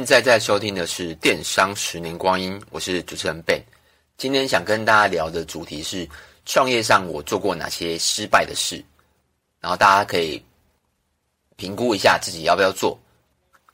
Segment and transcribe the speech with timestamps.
[0.00, 3.60] 现在在收听的是《电商十年光阴》，我是主持人 Ben。
[4.16, 6.08] 今天想跟大家聊的主题是
[6.46, 8.82] 创业上我做过哪些失败的事，
[9.60, 10.42] 然后大家可以
[11.56, 12.98] 评估一下自己要不要做。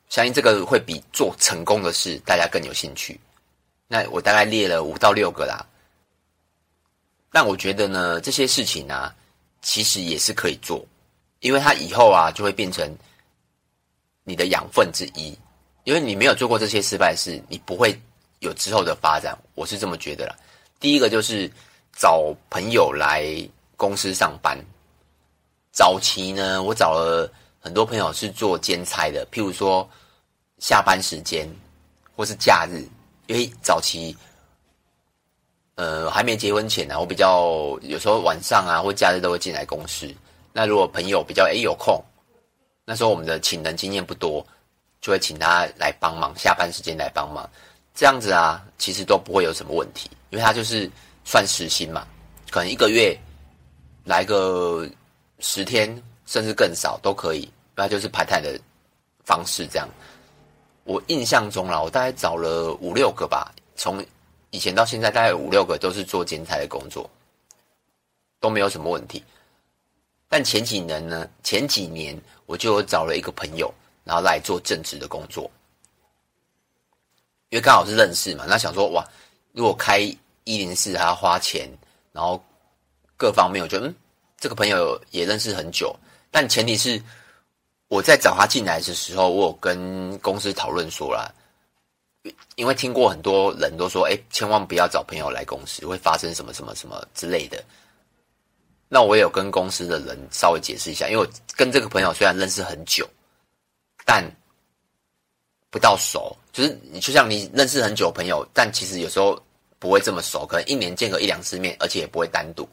[0.09, 3.21] 相信这个会比做成功的事大家更有兴趣。
[3.87, 5.65] 那我大概列了五到六个啦，
[7.31, 9.15] 但我觉得呢，这些事情啊，
[9.63, 10.85] 其实也是可以做，
[11.39, 12.93] 因为它以后啊就会变成
[14.25, 15.39] 你的养分之一。
[15.87, 17.97] 因为你没有做过这些失败事，你不会
[18.41, 19.39] 有之后的发展。
[19.55, 20.35] 我是这么觉得啦。
[20.81, 21.49] 第一个就是
[21.97, 23.25] 找朋友来
[23.77, 24.59] 公司上班。
[25.71, 29.89] 早期呢，我找了很多朋友是做兼差的，譬如说
[30.59, 31.49] 下班时间
[32.17, 32.85] 或是假日。
[33.29, 34.17] 因为早期，
[35.77, 40.13] 呃，还没结婚前呢，我比较有时候晚上啊或假日都会进来公司。
[40.53, 42.03] 那如果朋友比较诶有空，
[42.85, 44.45] 那时候我们的请人经验不多。
[45.01, 47.49] 就会请他来帮忙，下班时间来帮忙，
[47.95, 50.91] 这样子啊，其实都不会有什么问题，因为他就是
[51.25, 52.07] 算时薪嘛，
[52.51, 53.17] 可能一个月
[54.05, 54.89] 来个
[55.39, 58.59] 十天，甚至更少都可以，那就是排碳的
[59.25, 59.89] 方式这样。
[60.85, 64.05] 我印象中啦，我大概找了五六个吧，从
[64.51, 67.09] 以前到现在，大概五六个都是做兼差的工作，
[68.41, 69.23] 都没有什么问题。
[70.29, 73.73] 但前几年呢，前几年我就找了一个朋友。
[74.07, 75.51] 然后来做正职的工作，
[77.49, 79.05] 因为刚好是认识嘛，那想说哇，
[79.51, 81.69] 如果开一零四还要花钱，
[82.13, 82.41] 然后
[83.17, 83.95] 各方面，我觉得嗯，
[84.39, 85.93] 这个朋友也认识很久，
[86.31, 87.03] 但前提是
[87.89, 91.29] 我在找他进来的时候，我有跟公司讨论说啦，
[92.55, 97.61] 因为听过很多人都说，哎，千万不要找朋友来公司，会发生什么什么什么之类的。
[98.89, 103.05] 那我也有跟公司的人稍微解释一下，因为我跟这个朋友虽然认识很久。
[104.07, 104.25] 但
[105.69, 109.39] 不到熟，就是你就像你认识很久朋友，但其实有时候
[109.81, 112.67] 不会这么熟，可能一年见个一两次面，而且也不会单独。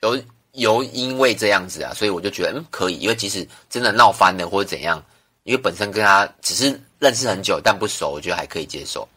[0.00, 0.22] 有
[0.52, 5.02] 有因为这样子啊，所以我就觉得嗯可以，因为即使真的闹翻了或者怎样，
[5.44, 9.08] 因为本身跟他只是认识很久但不熟，我觉得还可以接受。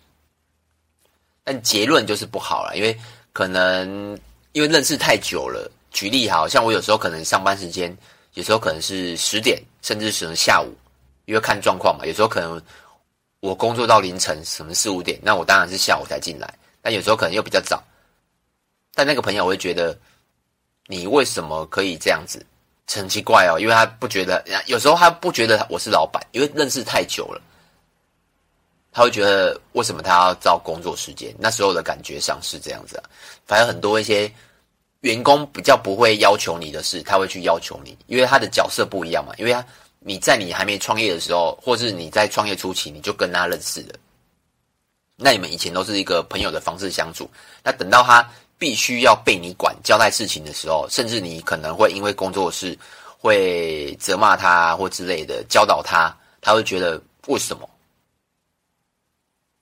[1.43, 2.97] 但结论就是不好了，因为
[3.33, 4.17] 可能
[4.53, 5.69] 因为认识太久了。
[5.91, 7.95] 举例好像我有时候可能上班时间。
[8.37, 10.71] 有时候可能是十点，甚至是下午，
[11.25, 12.05] 因为看状况嘛。
[12.05, 12.61] 有时候可能
[13.39, 16.47] 我工作到凌晨，什么四五点，那我当然是下午才进来。
[16.79, 17.83] 但有时候可能又比较早。
[18.93, 19.97] 但那个朋友会觉得，
[20.85, 22.45] 你为什么可以这样子？
[22.93, 27.41] 很奇怪哦，因为他不觉得，有时候他不觉得我是老板，因为认识太久了，
[28.91, 31.33] 他会觉得为什么他要照工作时间？
[31.39, 33.03] 那时候的感觉上是这样子啊。
[33.47, 34.31] 反正很多一些。
[35.01, 39.33] 员工比较不会要求你的事，他会去要求你，因为他的角色不一样嘛。
[39.37, 39.63] 因为他
[39.99, 43.95] 你在你还没创业的时候，或是你在创业初期，你就跟他认识了，
[45.15, 47.29] 那你们以前都是一个朋友的方式相处。
[47.63, 48.27] 那等到他
[48.57, 52.77] 必须要被你管交代事情的时候，甚至你可能会因为工作室
[53.19, 57.69] 会责骂他或之类的教导他，他会觉得为什么？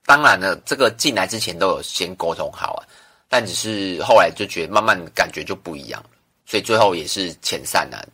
[0.04, 2.80] 当然了，这个进来之前都有先沟通好啊。
[3.28, 6.02] 但只是后来就觉得慢慢感觉就不一样，
[6.44, 8.08] 所以最后也是遣散了，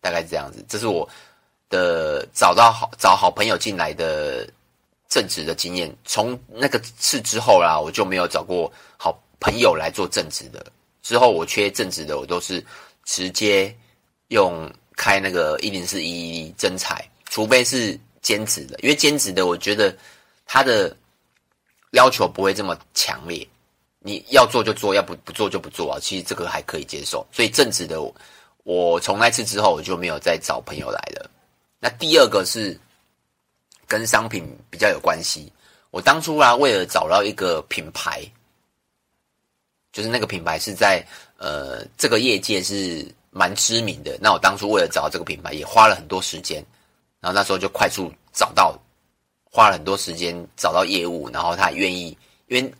[0.00, 0.64] 大概是这样子。
[0.68, 1.08] 这是我
[1.68, 4.48] 的找到好找好朋友进来的
[5.08, 5.94] 正职的经验。
[6.04, 10.64] 从那个次之后啦，我就没有找过好朋友来做正职的。
[11.02, 12.64] 之后我缺正职的，我都是
[13.04, 13.74] 直接
[14.28, 19.94] 用开那个一零四一一一征才，除非是兼职的，因为兼职的我觉得
[20.46, 20.96] 他的
[21.90, 23.46] 要求不会这么强烈。
[24.06, 25.98] 你要做就做，要不不做就不做啊。
[25.98, 27.26] 其实这个还可以接受。
[27.32, 28.14] 所以正直的我，
[28.62, 31.30] 我从那次之后我就没有再找朋友来了。
[31.80, 32.78] 那第二个是
[33.88, 35.50] 跟商品比较有关系。
[35.90, 38.22] 我当初啊，为了找到一个品牌，
[39.90, 41.02] 就是那个品牌是在
[41.38, 44.18] 呃这个业界是蛮知名的。
[44.20, 46.62] 那我当初为了找到这个品牌，也花了很多时间。
[47.20, 48.78] 然后那时候就快速找到，
[49.50, 52.14] 花了很多时间找到业务，然后他愿意，
[52.48, 52.74] 因为。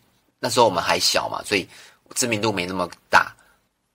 [0.44, 1.67] 那时候我们还小嘛，所以
[2.14, 3.35] 知名度没那么大。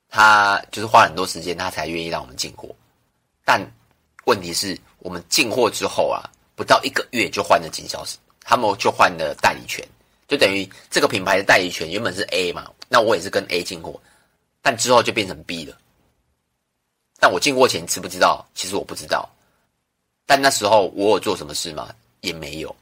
[0.10, 2.68] 他就是花很多时间，他才愿意让我们进货。
[3.46, 3.62] 但
[4.26, 6.26] 问题是我们进货之后啊，
[6.56, 9.88] 不到一个月就换了经销商，他们就换了代理权，
[10.28, 14.02] 就等于这个品牌的代理权原本是 A 嘛，那我也是跟 A 进货，
[14.64, 15.78] 但之后就变成 B 了。
[17.20, 18.44] 但我进货前知不知道？
[18.56, 19.30] 其实我不知道。
[20.26, 21.94] 但那时候我有做什么事吗？
[22.22, 22.76] 也没有。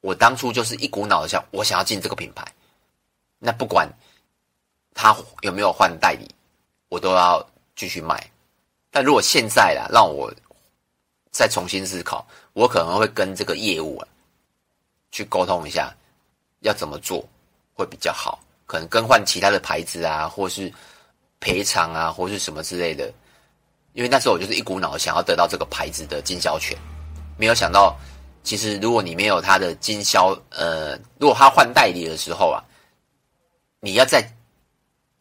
[0.00, 2.42] 我当初就是一股脑的想，我想要进这个品牌。
[3.38, 3.88] 那不管
[4.94, 6.28] 他有没有换代理，
[6.88, 7.44] 我都要
[7.76, 8.30] 继续卖。
[8.90, 10.32] 但如果现在啦，让我
[11.30, 14.08] 再重新思考，我可能会跟这个业务啊
[15.12, 15.94] 去沟通一下，
[16.60, 17.24] 要怎么做
[17.74, 20.72] 会比较好，可能更换其他的牌子啊，或是
[21.38, 23.12] 赔偿啊，或是什么之类的。
[23.92, 26.76] 因为那时候我就是一股脑想要得到这个牌子的经销权，
[27.36, 27.96] 没有想到，
[28.42, 32.62] 其实如果你没有他的经销，呃，如果他换代理的时候啊，
[33.80, 34.32] 你要在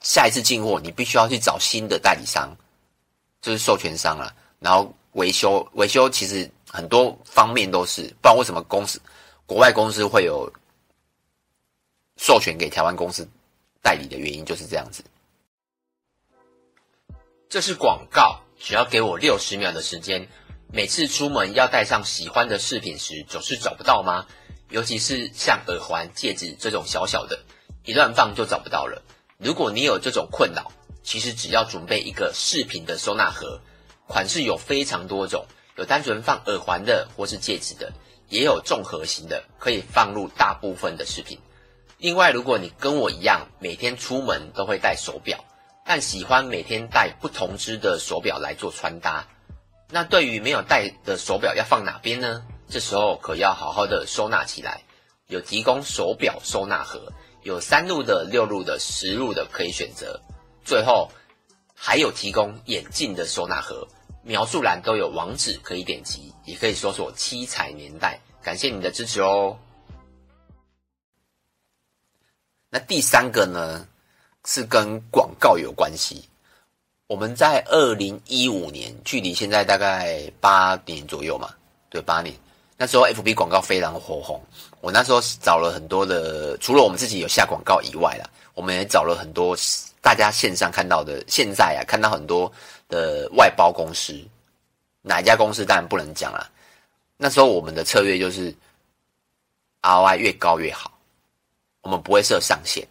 [0.01, 2.55] 下一次进货，你必须要去找新的代理商，
[3.41, 4.35] 就是授权商了。
[4.59, 9.01] 然后维修，维修其实很多方面都是，不然为什么公司
[9.45, 10.51] 国外公司会有
[12.17, 13.27] 授权给台湾公司
[13.81, 15.03] 代理的原因就是这样子。
[17.49, 18.41] 这是广告。
[18.59, 20.27] 只要给我六十秒的时间，
[20.73, 24.25] 每次出门要带上喜欢的饰品时，总是找不到吗？
[24.71, 27.39] 尤其是像耳环、戒指这种小小的，
[27.87, 29.01] 一乱放就找不到了。
[29.37, 30.73] 如果你有这种困扰，
[31.03, 33.61] 其实只要准备一个饰品的收纳盒，
[34.07, 35.45] 款式有非常多种，
[35.77, 37.93] 有单纯放耳环的或是戒指的，
[38.27, 41.39] 也有综合型的，可以放入大部分的饰品。
[41.97, 45.45] 另外，如果你跟我一样，每天出门都会戴手表。
[45.85, 49.25] 但喜欢每天戴不同支的手表来做穿搭，
[49.89, 52.43] 那对于没有戴的手表要放哪边呢？
[52.69, 54.81] 这时候可要好好的收纳起来。
[55.27, 57.11] 有提供手表收纳盒，
[57.43, 60.19] 有三路的、六路的、十路的可以选择。
[60.63, 61.11] 最后
[61.73, 63.87] 还有提供眼镜的收纳盒，
[64.23, 68.19] 描述栏都有网址可以点击，也可以搜索七彩年代。
[68.41, 69.57] 感谢你的支持哦。
[72.69, 73.87] 那第三个呢？
[74.49, 76.29] 是跟广告有关系。
[77.07, 81.53] 我们在二零一五年，距离现在大概八年左右嘛，
[81.89, 82.33] 对，八年。
[82.77, 84.41] 那时候 FB 广告非常火红。
[84.81, 89.57] 我那时候找了很多的，除了我们自己有下广告以外啦，我们也找了很多
[89.99, 92.51] 大家线上看到的，现在啊看到很多
[92.87, 94.13] 的外包公司，
[95.01, 96.47] 哪一家公司当然不能讲啦。
[97.17, 98.53] 那时候我们的策略就是
[99.81, 100.91] ROI 越高越好，
[101.81, 102.87] 我们不会设上限。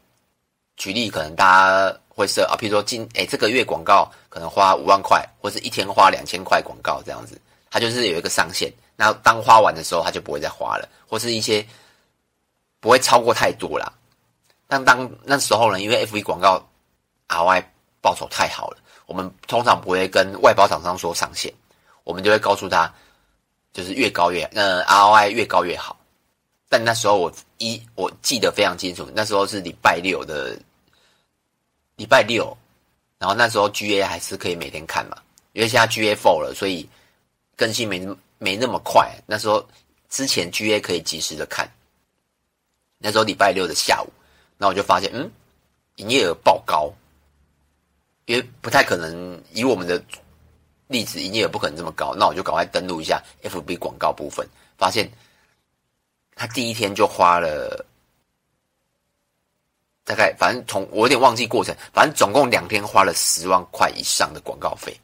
[0.77, 7.41] 举例，可能大家会设啊，譬如说今诶这个月广告可能花五万块，或是一天花两千块广告这样子，
[7.71, 8.71] 它就是有一个上限。
[8.96, 11.64] 那当花完的时候，它就不会再花了，或是一些
[12.81, 13.93] 不会超过太多啦。
[14.66, 16.66] 但当那时候呢，因为 F 一广告
[17.28, 17.62] ROI
[18.00, 21.52] 报酬太好了，我们通常不会跟外包厂商说上限，
[22.04, 22.93] 我们就会告诉他，
[23.72, 25.96] 就是越高越呃 ROI 越高越好。
[26.69, 30.58] 但那时候我一我记得非常清楚，那时候是礼拜六的
[31.94, 32.56] 礼拜六，
[33.19, 35.16] 然后那时候 GA 还是可以每天看嘛，
[35.52, 36.88] 因为现在 GA four 了，所以
[37.56, 38.04] 更新没
[38.38, 39.11] 没那么快。
[39.27, 39.67] 那时候
[40.09, 41.71] 之前 GA 可以及时的看，
[42.99, 44.12] 那时候礼拜六的下午，
[44.56, 45.31] 那我就发现，嗯，
[45.97, 46.93] 营业额爆高，
[48.27, 50.03] 因为不太可能以我们的
[50.87, 54.47] 例子，营业额不可能这么高，那我就赶快登录一下 FB 广告部分，
[54.77, 55.11] 发现。
[56.38, 57.87] 他第一天就花了
[60.05, 64.94] 大概，反正从我有点忘记过程，反正总共两天花了十万块以上的广告费，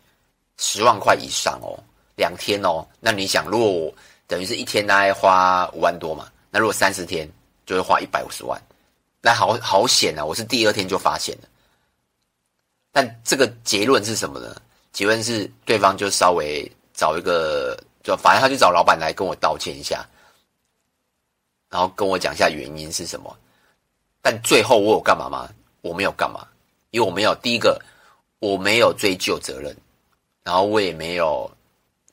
[0.59, 1.73] 十万块以上哦，
[2.17, 2.87] 两天哦。
[3.01, 3.95] 那你想，如果我
[4.27, 7.29] 等于是一天大概花五万多嘛，那如果三十天
[7.67, 8.61] 就会花一百五十万，
[9.21, 10.25] 那好好险啊！
[10.25, 11.49] 我是第二天就发现了，
[12.91, 14.57] 但这个结论是什么呢？
[14.93, 20.07] 结论是对方就稍微找一个，就反正他就找老板来跟我道歉一下。
[21.71, 23.35] 然后跟我讲一下原因是什么，
[24.21, 25.49] 但最后我有干嘛吗？
[25.81, 26.47] 我没有干嘛，
[26.91, 27.81] 因为我没有第一个，
[28.41, 29.75] 我没有追究责任，
[30.43, 31.51] 然后我也没有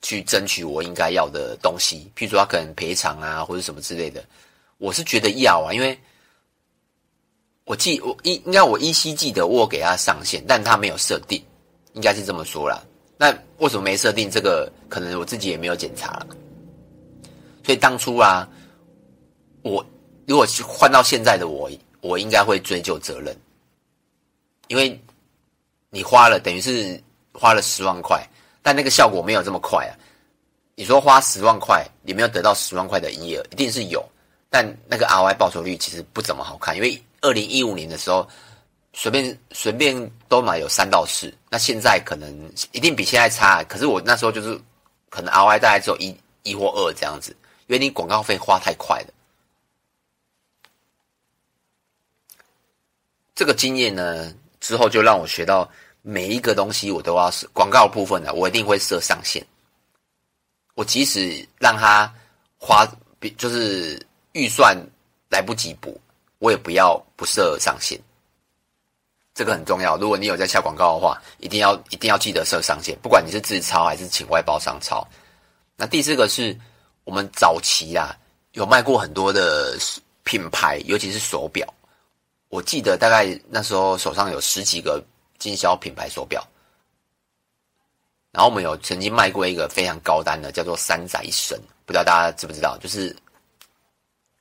[0.02, 4.24] 去争取我应该要的东西，譬如说他可能赔偿啊或者什么之类的，
[4.78, 5.98] 我是觉得要啊，因为
[7.66, 11.44] 我记我依应该我依稀记得我给他上限，但他没有设定，
[11.94, 12.84] 应该是这么说啦。
[13.18, 14.72] 那为什么没设定这个？
[14.88, 16.28] 可能我自己也没有检查了，
[17.64, 18.50] 所以当初啊。
[19.62, 19.86] 我
[20.26, 23.36] 如果是换到现在的我，我应该会追究责任，
[24.70, 24.98] 因为
[25.90, 26.98] 你花了等于是
[27.34, 28.26] 花了十万块，
[28.62, 29.94] 但那个效果没有这么快啊。
[30.76, 34.08] 你说花十万块，你没有得到十万块的营业额，一定是有，
[34.50, 38.26] 但那个 ROI 报酬率其实不怎么好看，因为二零一五年的时候，
[38.94, 44.58] 随便随便都买有三到四，那现在可能一定比现在差，可是我那时候就是
[45.10, 47.36] 可能 ROI 大概只有一一或二这样子，
[47.68, 49.14] 因为你广告费花太快了。
[53.36, 55.70] 这个经验呢，之后就让我学到
[56.02, 59.46] 每一个东西我都要设广告部分的，我一定会设上限。
[60.76, 62.12] 我即使让他
[62.58, 62.88] 花，
[63.38, 64.02] 就是
[64.32, 64.78] 预算
[65.30, 66.00] 来不及补，
[66.38, 68.00] 我也不要不设上限。
[69.34, 69.96] 这个很重要。
[69.98, 75.06] 如果你有在下广告的话，一定要一定要记得设上限，不管你是自抄还是请外包商抄。
[75.76, 76.58] 那第四个是
[77.04, 78.16] 我们早期啊
[78.52, 79.78] 有卖过很多的
[80.24, 81.68] 品牌，尤其是手表。
[82.50, 85.02] 我记得大概那时候手上有十几个
[85.40, 86.46] 经销品牌手表，
[88.32, 92.78] 然后我们有曾经卖过一个非常高单的，叫做三宅一生，不知道大家知不知道？
[92.78, 93.16] 就是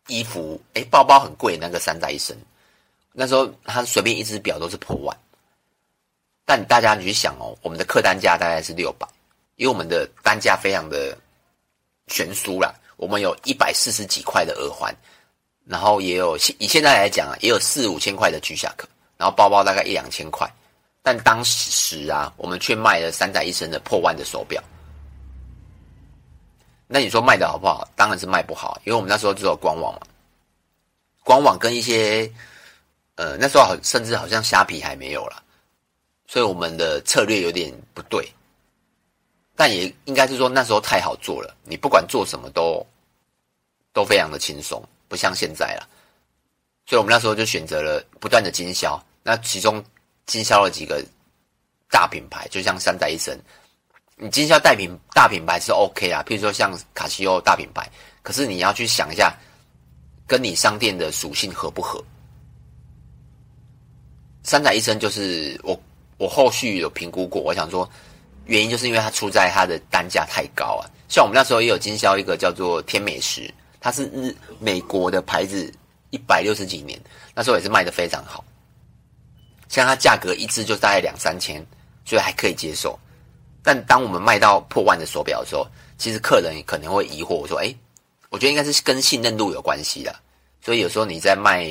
[0.08, 2.36] 衣服诶，包包很贵那个三宅一生，
[3.12, 5.16] 那时候他随便一只表都是破万。
[6.44, 9.06] 但大家你去想哦，我们的客单价大概是六百，
[9.56, 11.16] 因为我们的单价非常的
[12.08, 12.74] 悬殊啦。
[12.96, 14.92] 我们有一百四十几块的耳环，
[15.64, 20.50] 然后也有以现在来讲啊，也有四五千块的居下客，然后包包大概一两千块。
[21.08, 24.62] 但当时啊，我们却卖了三宅一生的破万的手表。
[26.86, 27.88] 那你说卖的好不好？
[27.96, 30.00] 当然是卖不好，因为我们那时候只有官网嘛，
[31.24, 32.30] 官网跟一些
[33.14, 35.42] 呃那时候好甚至好像虾皮还没有了。
[36.26, 38.30] 所以我们的策略有点不对，
[39.56, 42.86] 但也应该是说那时候太好做了，你不管做什么都
[43.94, 45.88] 都非常的轻松，不像现在了。
[46.84, 49.82] 所以我们那时候就选择了不断的经销，那其中
[50.28, 51.04] 经销了几个
[51.90, 53.36] 大品牌，就像三宅一生，
[54.14, 57.90] 你经销大品大品牌是 OK 啊，譬如说像卡西欧大品牌，
[58.22, 59.36] 可是你要去想一下，
[60.28, 62.00] 跟你商店的属性合不合？
[64.44, 65.76] 三宅一生就是我。
[66.20, 67.88] 我后续有评估过，我想说，
[68.46, 70.90] 原因就是因为它出在它的单价太高啊。
[71.08, 75.72] 像我们那时候也有经销一个叫做天美时，它是日美国的牌子，
[76.10, 77.00] 一百六十几年，
[77.36, 78.44] 那时候也是卖的非常好。
[79.68, 81.64] 像它价格一支就大概两三千，
[82.04, 82.98] 所以还可以接受。
[83.62, 85.66] 但当我们卖到破万的手表的时候，
[85.98, 87.74] 其实客人可能会疑惑，我说：“哎，
[88.30, 90.14] 我觉得应该是跟信任度有关系的。”
[90.62, 91.66] 所以有时候你在卖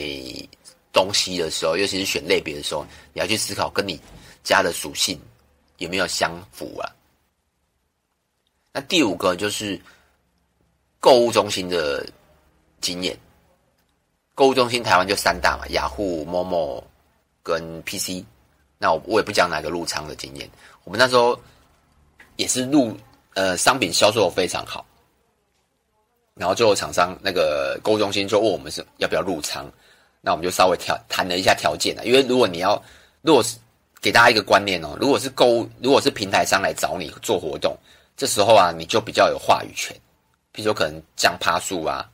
[0.92, 4.00] 东西的时候，尤其是选类别的时候，你要去思考跟你。
[4.44, 5.20] 家的属性
[5.78, 6.88] 有没有相符啊？
[8.72, 9.78] 那第五个就是
[11.02, 12.08] 购物中心的
[12.80, 13.20] 经验。
[14.34, 16.82] 购物中心台湾就三大嘛，雅虎、某某
[17.48, 18.26] 跟 PC。
[18.78, 20.50] 那我我也不讲哪个入仓的经验。
[20.84, 21.40] 我们那时候
[22.36, 22.96] 也是入
[23.36, 24.86] 呃商品销售非常好，
[26.36, 29.66] 然后最后厂商那个购物中心就问我们是要不要入仓，
[30.20, 32.82] 那我们就稍微调谈了一下条件啊，因为如果你要
[33.22, 33.58] 如果是
[34.02, 37.76] 给大家一个观念哦，如果是购物，如果是平台商来找你做活动，
[38.18, 39.96] 这时候啊，你就比较有话语权。
[40.54, 42.10] 譬如说，可能降趴数啊，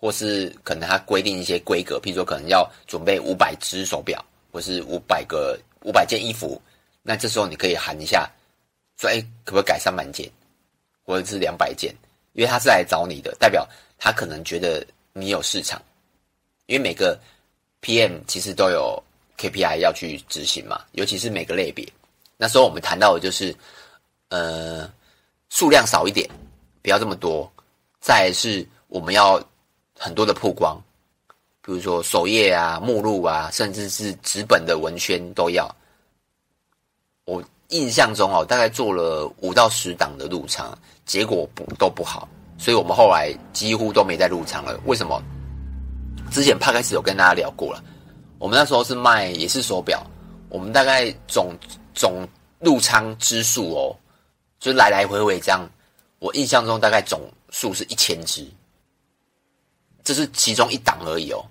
[0.00, 6.62] 或是可能他规定一些规格，譬如说，可能要准备五百只手表，或是五百个五百件衣服，
[7.02, 8.30] 那这时候你可以喊一下，
[8.96, 10.30] 说：“哎，可不可以改三百件，
[11.02, 11.92] 或者是两百件？”
[12.34, 13.68] 因为他是来找你的，代表
[13.98, 15.82] 他可能觉得你有市场。
[16.66, 17.18] 因为每个
[17.80, 19.02] PM 其实都有。
[19.38, 21.84] KPI 要去执行嘛，尤其是每个类别。
[22.36, 23.52] 那时候我们谈到的就是，
[24.28, 24.88] 呃，
[25.48, 26.30] 数量少一点，
[26.80, 27.50] 不要这么多。
[27.98, 29.42] 再是我们要
[29.98, 30.80] 很多的曝光，
[31.64, 35.72] 比如说首页啊、目录啊，甚至是纸本的文宣都要。
[37.24, 40.76] 我印象中哦，大概做了五到十档的入仓，
[41.06, 42.28] 结果不都不好，
[42.58, 44.78] 所以我们后来几乎都没再入仓了。
[44.86, 45.22] 为什么？
[46.32, 47.82] 之前 Podcast 有跟大家聊过了。
[48.38, 50.04] 我们那时候是卖也是手表，
[50.48, 51.56] 我们大概总
[51.94, 52.26] 总
[52.58, 53.96] 入仓支数哦，
[54.58, 55.64] 就来来回回这样，
[56.18, 58.44] 我印象中大概总数是一千只，
[60.02, 61.44] 这是其中一档而已哦。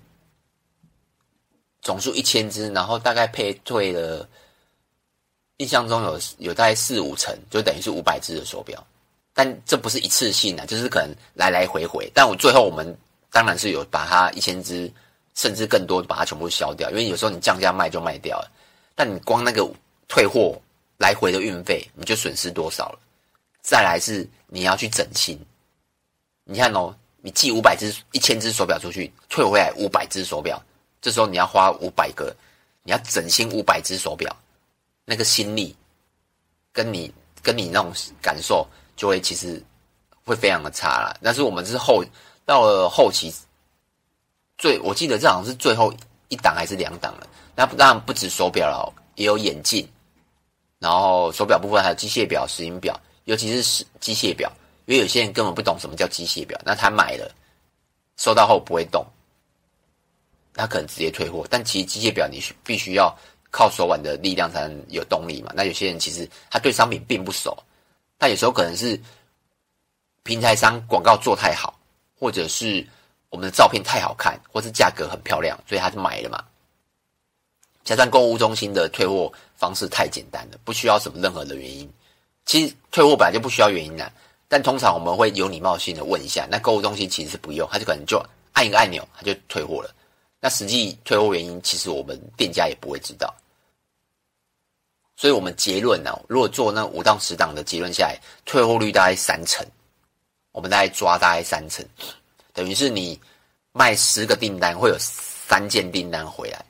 [1.82, 4.26] 总数一千只，然后大概配对了，
[5.58, 8.82] 印象中有有大概四五成，就等于是五百只的手表，
[9.34, 12.10] 但这不是一次性的，就是可能来来回回。
[12.14, 12.96] 但我最后我们
[13.30, 14.90] 当然是有把它一千只。
[15.34, 18.52] 甚至更多把它全部消掉，因为有时候你降价卖就卖掉了，
[18.94, 19.66] 但你光那个
[20.06, 20.60] 退货
[20.98, 22.98] 来回的运费，你就损失多少了？
[23.62, 25.40] 再来是你要去整新，
[26.44, 30.62] 你看哦，你寄五百只、一千只手表出去，退回来五百只手表，
[31.02, 32.34] 这时候你要花五百个，
[32.82, 34.34] 你要整新五百只手表，
[35.04, 35.76] 那个心力
[36.72, 37.92] 跟你跟你那种
[38.22, 38.66] 感受，
[38.96, 39.62] 就会其实
[40.24, 41.18] 会非常的差了。
[41.22, 42.02] 但是我们是后
[42.46, 43.30] 到了后期。
[44.58, 45.92] 最我记得这好像是最后
[46.28, 47.26] 一档还是两档了。
[47.56, 49.86] 那当然不止手表了，也有眼镜，
[50.78, 54.52] 然后手表部分还有机械表、石英表，尤其是机械表，
[54.86, 57.28] 因为有些人根本不懂什么叫机械表，那他买了
[58.18, 59.04] 收到后不会动，
[60.54, 61.46] 他可能直接退货。
[61.50, 63.16] 但其实机械表你必须要
[63.50, 65.52] 靠手腕的力量才能有动力嘛。
[65.54, 67.56] 那有些人其实他对商品并不熟，
[68.18, 69.00] 他有时候可能是
[70.22, 71.78] 平台商广告做太好，
[72.18, 72.86] 或者是。
[73.32, 76.44] 我们的照片太好看，或是价格很漂亮，所以他就买了嘛。
[77.82, 81.90] 加上购物中心的退货方式太简单了，不需要什么任何的原因。
[82.44, 84.12] 其实退货本来就不需要原因的，
[84.48, 89.90] 但通常我们会有礼貌性的问一下，那购物中心其实是不用，他就可能就按一个按钮，他就退货了。
[90.44, 93.32] 那实际退货原因，其实我们店家也不会知道。
[95.14, 99.64] 所以我们结论呢、如果做那五档十档的结论下来，退货率大概三成，
[100.50, 101.86] 我们大概抓大概三成，
[102.52, 103.20] 等于是你
[103.70, 106.64] 卖十个订单会有三件订单回来，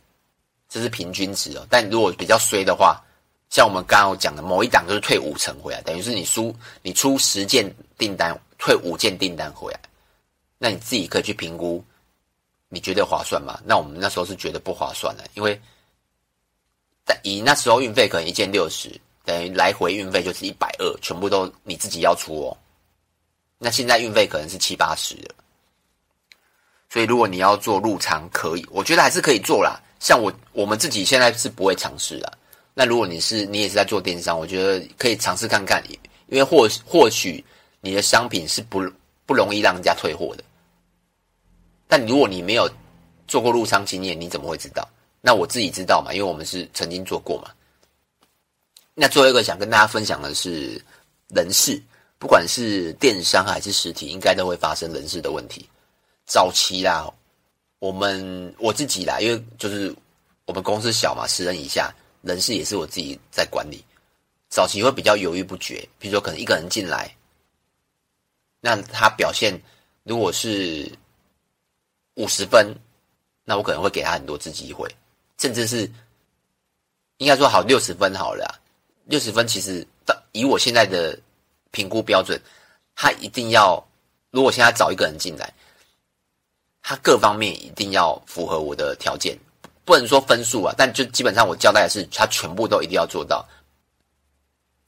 [0.69, 1.67] 这是平均值哦。
[1.71, 3.03] 但如果比较衰的话，
[3.49, 9.81] 像我们刚刚讲的某一档就是退五成回来，等于是你输你出十件订单，退五件订单回来，
[10.59, 11.83] 那你自己可以去评估，
[12.75, 13.61] 你觉得划算吗？
[13.67, 15.61] 那我们那时候是觉得不划算的，因为
[17.05, 22.57] 但以那时候运费可能一件六十，等于来回运费就是一百二，全部都你自己要出哦。
[23.59, 25.35] 那现在运费可能是七八十了，
[26.89, 29.79] 所以如果你要做入仓，可以，我觉得还是可以做啦。
[30.01, 32.39] 像我我们自己现在是不会尝试的。
[32.73, 35.85] 那如果你是你也是在做电商，我觉得可以尝试看看，
[36.27, 37.45] 因为或或许
[37.83, 38.83] 你的商品是不
[39.27, 40.43] 不容易让人家退货的。
[41.93, 42.67] 但如果你没有
[43.29, 44.89] 做过入仓经验，你怎么会知道？
[45.21, 47.51] 那我自己知道嘛，因为我们是曾经做过嘛。
[48.95, 50.83] 那最后一个想跟大家分享的是
[51.29, 51.79] 人事，
[52.19, 55.69] 不管是电商还是实体，应该都会发生人事的问题。
[56.25, 57.13] 早期啦，
[57.79, 59.95] 我们我自己啦，因为就是
[60.47, 61.95] 我们公司小嘛，十人以下。
[62.23, 63.85] 人事也是我自己在管理，
[64.49, 67.15] 早期会比较犹豫不决，比如说可能一个人进来，
[68.63, 69.61] 那他表现
[70.05, 70.91] 如果是
[72.15, 72.75] 五十分，
[73.45, 74.89] 那我可能会给他很多次机会，
[75.39, 75.91] 甚至是
[77.19, 78.53] 应该说好六十分好了啊，
[79.07, 81.19] 六十分其实到以我现在的
[81.71, 82.41] 评估标准，
[82.95, 83.83] 他一定要
[84.31, 85.53] 如果现在找一个人进来，
[86.83, 89.39] 他各方面一定要符合我的条件。
[89.85, 93.45] 不能说分数啊，但就基本上我交代的是，他全部都一定要做到。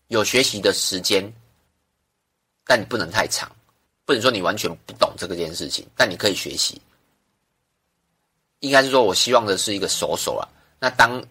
[0.06, 1.32] 有学习的时间，
[2.64, 3.50] 但你不能太长，
[4.04, 6.80] 不能说你完全不懂这个件事情，但你可以学习。
[8.64, 10.48] 应该是说，我希望的是一个熟手啊。
[10.80, 11.22] 那当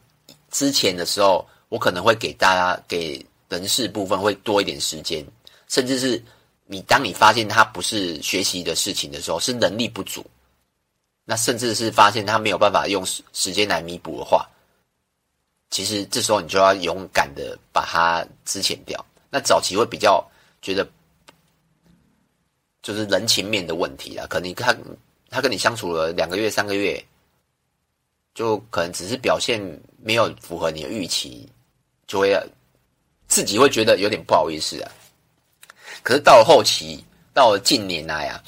[0.52, 5.26] 之前的时候，我可能会给大家给人事部分会多一点时间，
[5.68, 6.24] 甚至是
[6.68, 10.24] 你当你发现他不是学习的事情的时候，是能力不足。
[11.26, 14.48] 那甚至是发现他没有办法用时时间来弥补的话，
[15.72, 19.04] 其实这时候你就要勇敢的把它资遣掉。
[19.32, 20.24] 那早期会比较
[20.62, 20.88] 觉得，
[22.84, 24.76] 就是人情面的问题啊，可能他
[25.32, 27.04] 他跟你相处了两个月、三个月，
[28.34, 29.62] 就可能只是表现
[30.02, 31.50] 没有符合你的预期，
[32.08, 32.38] 就会
[33.28, 34.92] 自己会觉得有点不好意思啊。
[36.02, 38.44] 可是到了后期，到了近年来啊，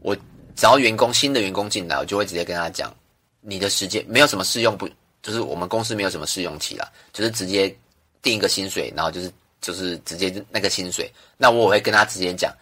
[0.00, 0.16] 我。
[0.56, 2.94] 只要员工新的员工进来，我就会直接跟他讲，
[3.40, 4.88] 你的时间没有什么试用不，
[5.20, 7.76] 就是我们公司没有什么试用期啦，就是直接
[8.22, 11.12] 定一个薪水，然后就是就是直接那个薪水。
[11.36, 12.54] 那我会跟他直接讲，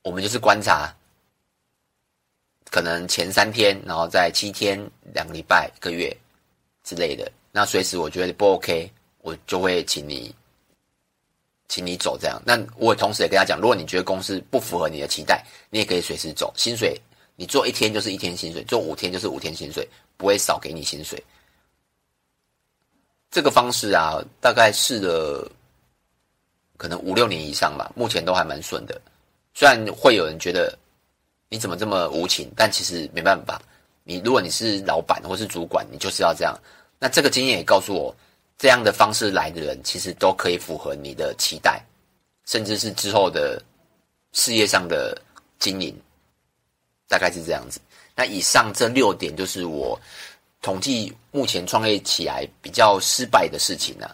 [0.00, 0.90] 我们就是观察，
[2.70, 4.78] 可能前三天，然后在七天、
[5.14, 6.14] 两个礼拜、一个月
[6.84, 7.30] 之类的。
[7.52, 8.90] 那随时我觉得不 OK，
[9.22, 10.34] 我就会请你，
[11.68, 12.42] 请你走这样。
[12.44, 17.00] 那我同时也跟他讲，如果你觉得公司不符合你的期待，你也可以随时走，薪水。
[17.38, 21.22] 你做一天就是一天薪水，做五天就是五天薪水，不会少给你薪水。
[23.30, 25.50] 这个方式啊，大概试了
[26.78, 28.98] 可能五六年以上吧，目前都还蛮顺的。
[29.52, 30.78] 虽然会有人觉得
[31.48, 33.60] 你怎么这么无情，但其实没办法。
[34.04, 36.56] 你如果你是老板或是主管，你就是要这样。
[36.98, 38.14] 那这个经验也告诉我，
[38.58, 41.84] 这样的方式来的人，其实都可以符合你的期待，
[42.46, 43.62] 甚至是之后的
[44.32, 45.16] 事业上的
[45.58, 45.94] 经营。
[47.08, 47.80] 大概是这样子。
[48.16, 49.96] 那以上这六点就是我
[50.60, 54.10] 统计目前创业起来比较失败的事情啊。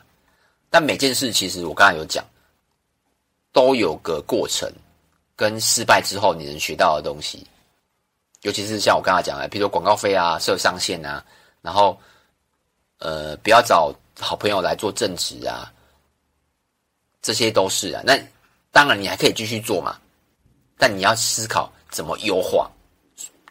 [0.69, 2.23] 但每件事其实我刚才有讲，
[3.51, 4.71] 都有个过程，
[5.37, 7.47] 跟失败之后你能学到的东西。
[8.43, 11.25] 尤其是像我刚才讲的，比如说广告费啊、设上限啊，
[11.61, 11.97] 然后
[12.99, 15.73] 呃不要找好朋友来做正职啊，
[17.21, 18.03] 这些都是啊。
[18.05, 18.19] 那
[18.73, 19.97] 当然你还可以继续做嘛，
[20.77, 22.71] 但你要思考怎么优化。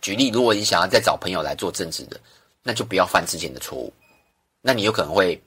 [0.01, 2.19] 举例，如果你想要再找朋友来做正职的，
[2.63, 3.93] 那就不要犯之前的错误，
[4.61, 5.41] 那你有可能会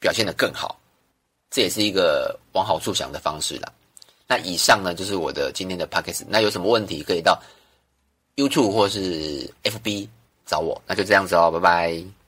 [0.00, 0.80] 表现得更好，
[1.50, 3.72] 这也是一个往好处想的方式啦。
[4.26, 7.40] 那以上呢，就是我的今天的 podcast，那有什么问题可以到
[8.36, 10.08] YouTube 或是 FB
[10.46, 12.23] 找我，那就这样子哦，拜拜。